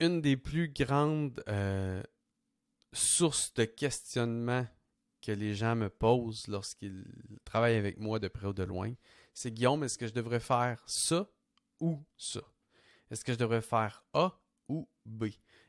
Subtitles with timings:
[0.00, 2.02] une des plus grandes euh,
[2.92, 4.66] sources de questionnement
[5.22, 7.04] que les gens me posent lorsqu'ils
[7.44, 8.92] travaillent avec moi de près ou de loin,
[9.34, 11.28] c'est Guillaume, est-ce que je devrais faire ça
[11.80, 12.40] ou ça?
[13.10, 14.38] Est-ce que je devrais faire A
[14.68, 15.26] ou B?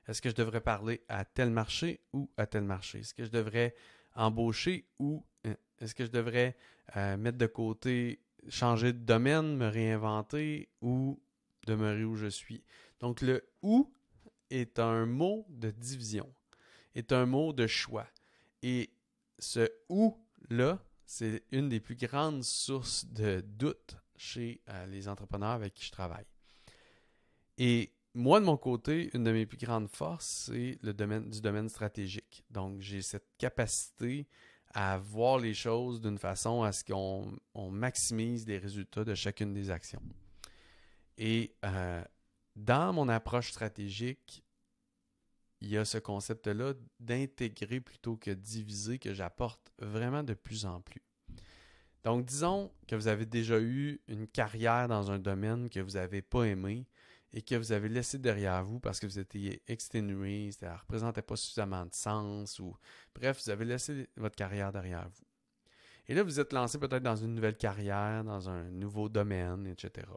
[0.07, 3.00] Est-ce que je devrais parler à tel marché ou à tel marché?
[3.00, 3.75] Est-ce que je devrais
[4.16, 6.55] embaucher ou euh, est-ce que je devrais
[6.96, 11.21] euh, mettre de côté, changer de domaine, me réinventer ou
[11.66, 12.64] demeurer où je suis?
[13.00, 13.91] Donc le ou
[14.50, 16.33] est un mot de division,
[16.96, 18.07] est un mot de choix.
[18.64, 18.89] Et
[19.39, 25.73] ce ou-là, c'est une des plus grandes sources de doute chez euh, les entrepreneurs avec
[25.73, 26.25] qui je travaille.
[27.57, 31.39] Et moi, de mon côté, une de mes plus grandes forces, c'est le domaine du
[31.39, 32.44] domaine stratégique.
[32.50, 34.28] Donc, j'ai cette capacité
[34.73, 39.70] à voir les choses d'une façon à ce qu'on maximise les résultats de chacune des
[39.70, 40.02] actions.
[41.17, 42.03] Et euh,
[42.58, 44.44] dans mon approche stratégique,
[45.61, 50.81] il y a ce concept-là d'intégrer plutôt que diviser que j'apporte vraiment de plus en
[50.81, 51.02] plus.
[52.04, 56.22] Donc, disons que vous avez déjà eu une carrière dans un domaine que vous n'avez
[56.22, 56.88] pas aimé
[57.34, 61.22] et que vous avez laissé derrière vous parce que vous étiez exténué, ça ne représentait
[61.22, 62.76] pas suffisamment de sens ou
[63.14, 65.26] bref, vous avez laissé votre carrière derrière vous.
[66.08, 70.08] Et là, vous êtes lancé peut-être dans une nouvelle carrière, dans un nouveau domaine, etc.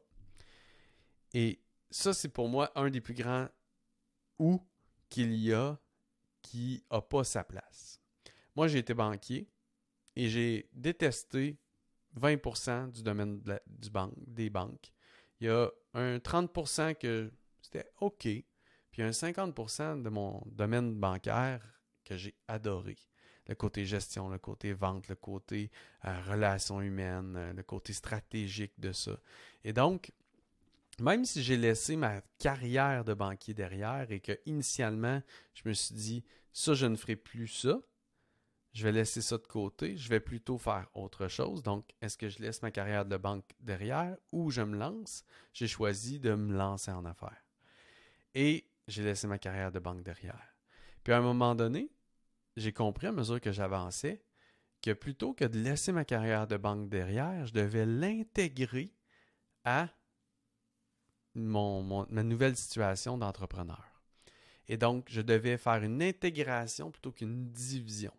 [1.34, 3.48] Et ça, c'est pour moi un des plus grands
[4.38, 4.64] ou
[5.08, 5.78] qu'il y a
[6.42, 8.00] qui n'a pas sa place.
[8.56, 9.48] Moi, j'ai été banquier
[10.16, 11.58] et j'ai détesté
[12.18, 13.90] 20% du domaine du
[14.26, 14.92] des banques.
[15.40, 18.28] Il y a un 30% que c'était OK,
[18.90, 21.62] puis un 50% de mon domaine bancaire
[22.04, 22.96] que j'ai adoré.
[23.46, 25.70] Le côté gestion, le côté vente, le côté
[26.04, 29.18] euh, relations humaines, euh, le côté stratégique de ça.
[29.64, 30.12] Et donc,
[31.00, 35.22] même si j'ai laissé ma carrière de banquier derrière et que initialement,
[35.54, 37.80] je me suis dit, ça, je ne ferai plus ça,
[38.72, 41.62] je vais laisser ça de côté, je vais plutôt faire autre chose.
[41.62, 45.24] Donc, est-ce que je laisse ma carrière de banque derrière ou je me lance?
[45.52, 47.44] J'ai choisi de me lancer en affaires.
[48.34, 50.54] Et j'ai laissé ma carrière de banque derrière.
[51.02, 51.90] Puis à un moment donné,
[52.56, 54.22] j'ai compris à mesure que j'avançais
[54.82, 58.94] que plutôt que de laisser ma carrière de banque derrière, je devais l'intégrer
[59.64, 59.88] à
[61.34, 63.84] mon, ma nouvelle situation d'entrepreneur.
[64.68, 68.12] Et donc, je devais faire une intégration plutôt qu'une division.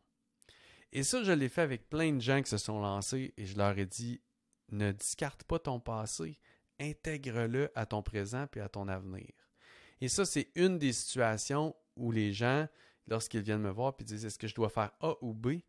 [0.92, 3.58] Et ça, je l'ai fait avec plein de gens qui se sont lancés et je
[3.58, 4.22] leur ai dit,
[4.72, 6.38] ne discarte pas ton passé,
[6.80, 9.30] intègre-le à ton présent puis à ton avenir.
[10.02, 12.68] Et ça, c'est une des situations où les gens,
[13.08, 15.60] lorsqu'ils viennent me voir et disent, est-ce que je dois faire A ou B?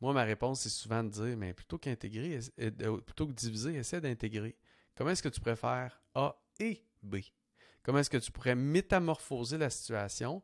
[0.00, 4.00] Moi, ma réponse, c'est souvent de dire, mais plutôt qu'intégrer, euh, plutôt que diviser, essaie
[4.00, 4.56] d'intégrer.
[4.94, 7.16] Comment est-ce que tu préfères A et B?
[7.82, 10.42] Comment est-ce que tu pourrais métamorphoser la situation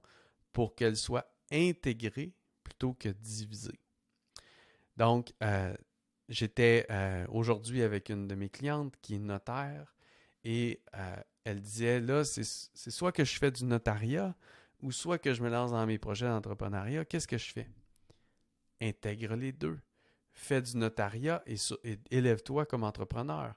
[0.53, 3.81] pour qu'elle soit intégrée plutôt que divisée?
[4.97, 5.75] Donc, euh,
[6.29, 9.95] j'étais euh, aujourd'hui avec une de mes clientes qui est notaire
[10.45, 14.37] et euh, elle disait, là, c'est soit que je fais du notariat
[14.81, 17.05] ou soit que je me lance dans mes projets d'entrepreneuriat.
[17.05, 17.69] Qu'est-ce que je fais?
[18.81, 19.81] Intègre les deux.
[20.33, 23.55] Fais du notariat et, et élève-toi comme entrepreneur.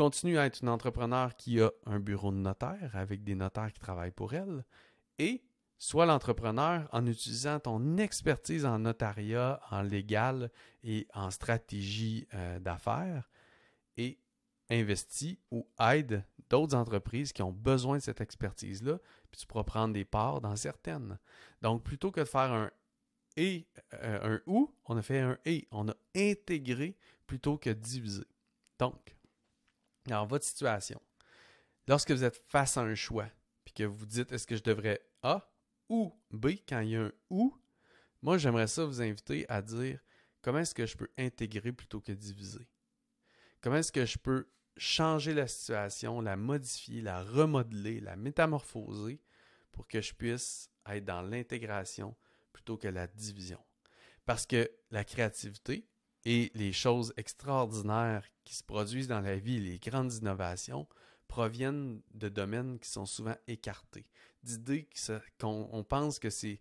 [0.00, 3.80] Continue à être une entrepreneur qui a un bureau de notaire avec des notaires qui
[3.80, 4.64] travaillent pour elle
[5.18, 5.44] et
[5.76, 10.50] Sois l'entrepreneur en utilisant ton expertise en notariat, en légal
[10.82, 13.28] et en stratégie euh, d'affaires
[13.98, 14.18] et
[14.70, 19.00] investis ou aide d'autres entreprises qui ont besoin de cette expertise-là,
[19.30, 21.18] puis tu pourras prendre des parts dans certaines.
[21.60, 22.70] Donc, plutôt que de faire un
[23.36, 25.68] et, euh, un ou, on a fait un et.
[25.70, 26.96] On a intégré
[27.26, 28.24] plutôt que divisé.
[28.78, 29.14] Donc,
[30.06, 31.00] dans votre situation,
[31.86, 33.28] lorsque vous êtes face à un choix,
[33.64, 35.50] puis que vous dites est-ce que je devrais A
[35.88, 37.56] ou B, quand il y a un ou,
[38.22, 40.00] moi j'aimerais ça vous inviter à dire
[40.42, 42.68] comment est-ce que je peux intégrer plutôt que diviser?
[43.60, 49.20] Comment est-ce que je peux changer la situation, la modifier, la remodeler, la métamorphoser
[49.72, 52.16] pour que je puisse être dans l'intégration
[52.52, 53.62] plutôt que la division?
[54.24, 55.86] Parce que la créativité
[56.30, 60.86] et les choses extraordinaires qui se produisent dans la vie, les grandes innovations,
[61.26, 64.06] proviennent de domaines qui sont souvent écartés,
[64.44, 64.88] d'idées
[65.40, 66.60] qu'on pense que c'est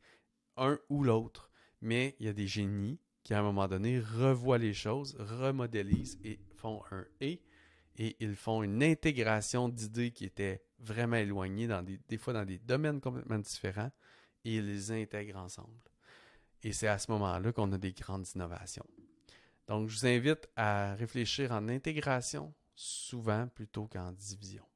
[0.58, 1.52] un ou l'autre,
[1.82, 6.18] mais il y a des génies qui, à un moment donné, revoient les choses, remodélisent
[6.24, 7.44] et font un et,
[7.96, 11.68] et ils font une intégration d'idées qui étaient vraiment éloignées,
[12.08, 13.92] des fois dans des domaines complètement différents,
[14.46, 15.78] et ils les intègrent ensemble.
[16.64, 18.88] Et c'est à ce moment-là qu'on a des grandes innovations.
[19.70, 24.69] Donc, je vous invite à réfléchir en intégration souvent plutôt qu'en division.